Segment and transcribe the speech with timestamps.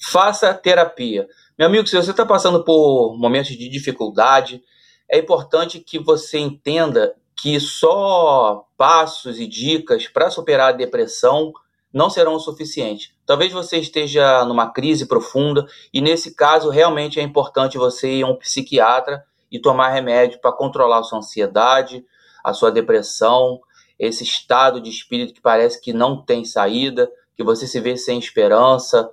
[0.00, 1.26] faça terapia.
[1.58, 4.62] Meu amigo, se você está passando por momentos de dificuldade,
[5.10, 11.52] é importante que você entenda que só passos e dicas para superar a depressão
[11.92, 13.14] não serão o suficiente.
[13.24, 18.26] Talvez você esteja numa crise profunda e nesse caso realmente é importante você ir a
[18.26, 22.04] um psiquiatra e tomar remédio para controlar a sua ansiedade,
[22.44, 23.60] a sua depressão,
[23.98, 28.18] esse estado de espírito que parece que não tem saída, que você se vê sem
[28.18, 29.10] esperança.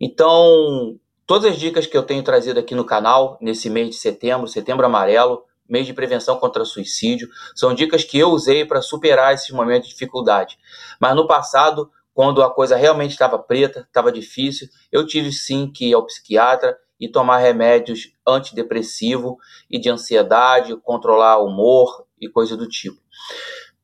[0.00, 4.48] Então, todas as dicas que eu tenho trazido aqui no canal nesse mês de setembro,
[4.48, 9.50] setembro amarelo, mês de prevenção contra suicídio, são dicas que eu usei para superar esses
[9.50, 10.58] momentos de dificuldade.
[11.00, 15.88] Mas no passado, quando a coisa realmente estava preta, estava difícil, eu tive sim que
[15.88, 19.36] ir ao psiquiatra e tomar remédios antidepressivo
[19.70, 23.00] e de ansiedade, controlar o humor e coisa do tipo.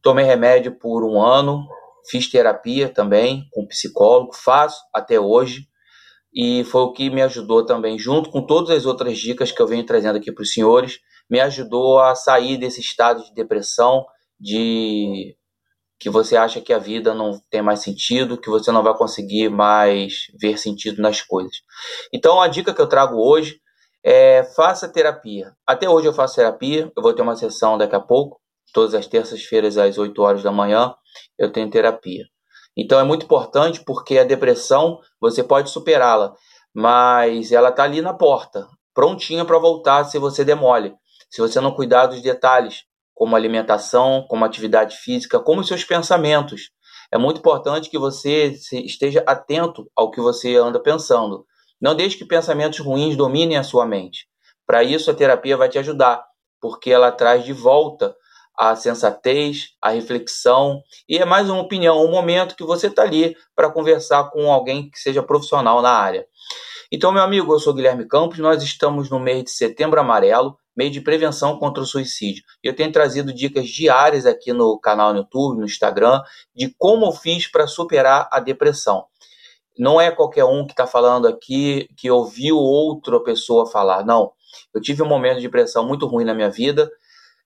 [0.01, 1.67] Tomei remédio por um ano,
[2.09, 5.69] fiz terapia também com psicólogo, faço até hoje,
[6.33, 9.67] e foi o que me ajudou também, junto com todas as outras dicas que eu
[9.67, 14.05] venho trazendo aqui para os senhores, me ajudou a sair desse estado de depressão,
[14.39, 15.37] de
[15.99, 19.51] que você acha que a vida não tem mais sentido, que você não vai conseguir
[19.51, 21.57] mais ver sentido nas coisas.
[22.13, 23.61] Então, a dica que eu trago hoje
[24.03, 25.53] é faça terapia.
[25.67, 28.41] Até hoje eu faço terapia, eu vou ter uma sessão daqui a pouco,
[28.73, 30.95] todas as terças-feiras às 8 horas da manhã,
[31.39, 32.25] eu tenho terapia.
[32.77, 36.35] Então é muito importante porque a depressão você pode superá-la,
[36.75, 40.95] mas ela está ali na porta, prontinha para voltar se você demole,
[41.31, 46.71] se você não cuidar dos detalhes, como alimentação, como atividade física, como seus pensamentos.
[47.13, 51.45] É muito importante que você esteja atento ao que você anda pensando.
[51.81, 54.27] Não deixe que pensamentos ruins dominem a sua mente.
[54.67, 56.25] Para isso, a terapia vai te ajudar,
[56.61, 58.15] porque ela traz de volta
[58.61, 63.35] a sensatez, a reflexão e é mais uma opinião, um momento que você está ali
[63.57, 66.27] para conversar com alguém que seja profissional na área.
[66.93, 70.91] Então, meu amigo, eu sou Guilherme Campos, nós estamos no mês de setembro amarelo meio
[70.91, 72.45] de prevenção contra o suicídio.
[72.63, 76.23] Eu tenho trazido dicas diárias aqui no canal no YouTube, no Instagram,
[76.55, 79.07] de como eu fiz para superar a depressão.
[79.79, 84.05] Não é qualquer um que está falando aqui que ouviu outra pessoa falar.
[84.05, 84.33] Não.
[84.75, 86.91] Eu tive um momento de depressão muito ruim na minha vida,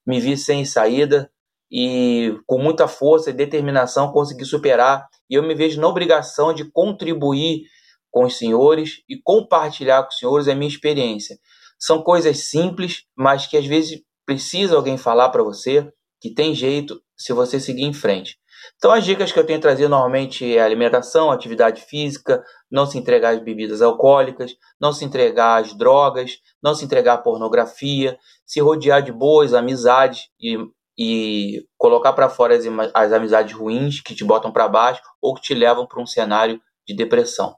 [0.07, 1.31] me vi sem saída
[1.71, 5.09] e com muita força e determinação consegui superar.
[5.29, 7.63] E eu me vejo na obrigação de contribuir
[8.11, 11.37] com os senhores e compartilhar com os senhores a minha experiência.
[11.79, 15.91] São coisas simples, mas que às vezes precisa alguém falar para você
[16.21, 18.39] que tem jeito se você seguir em frente.
[18.77, 23.35] Então, as dicas que eu tenho trazido normalmente é alimentação, atividade física, não se entregar
[23.35, 29.03] às bebidas alcoólicas, não se entregar às drogas, não se entregar à pornografia, se rodear
[29.03, 30.59] de boas amizades e,
[30.99, 35.43] e colocar para fora as, as amizades ruins que te botam para baixo ou que
[35.43, 37.57] te levam para um cenário de depressão.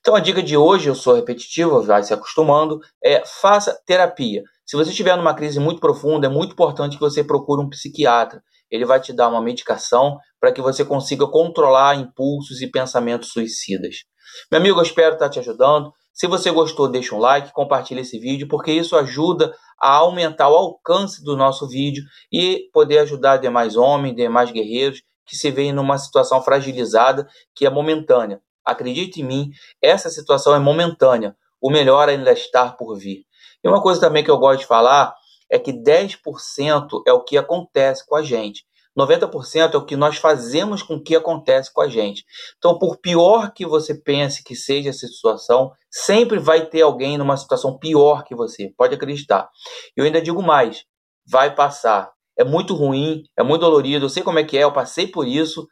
[0.00, 4.42] Então a dica de hoje, eu sou repetitivo, vai se acostumando, é faça terapia.
[4.64, 8.42] Se você estiver numa crise muito profunda, é muito importante que você procure um psiquiatra.
[8.70, 14.04] Ele vai te dar uma medicação para que você consiga controlar impulsos e pensamentos suicidas.
[14.50, 15.92] Meu amigo, eu espero estar te ajudando.
[16.12, 20.56] Se você gostou, deixa um like, compartilhe esse vídeo, porque isso ajuda a aumentar o
[20.56, 22.02] alcance do nosso vídeo
[22.32, 27.70] e poder ajudar demais homens, demais guerreiros que se veem numa situação fragilizada que é
[27.70, 28.40] momentânea.
[28.64, 31.36] Acredite em mim, essa situação é momentânea.
[31.60, 33.24] O melhor ainda está por vir.
[33.62, 35.14] E uma coisa também que eu gosto de falar
[35.50, 38.64] é que 10% é o que acontece com a gente.
[38.98, 42.24] 90% é o que nós fazemos com o que acontece com a gente.
[42.58, 47.36] Então, por pior que você pense que seja essa situação, sempre vai ter alguém numa
[47.36, 48.72] situação pior que você.
[48.76, 49.48] Pode acreditar.
[49.96, 50.84] Eu ainda digo mais:
[51.24, 52.10] vai passar.
[52.36, 54.04] É muito ruim, é muito dolorido.
[54.06, 55.66] Eu sei como é que é, eu passei por isso,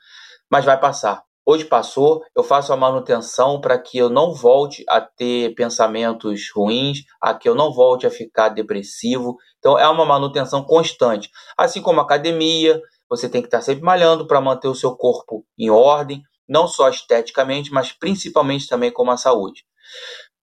[0.51, 1.26] mas vai passar.
[1.49, 7.05] Hoje passou, eu faço a manutenção para que eu não volte a ter pensamentos ruins,
[7.23, 9.37] a que eu não volte a ficar depressivo.
[9.61, 11.31] Então é uma manutenção constante.
[11.57, 15.71] Assim como academia, você tem que estar sempre malhando para manter o seu corpo em
[15.71, 19.65] ordem, não só esteticamente, mas principalmente também com a saúde.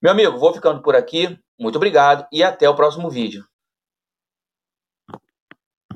[0.00, 1.38] Meu amigo, vou ficando por aqui.
[1.60, 3.44] Muito obrigado e até o próximo vídeo.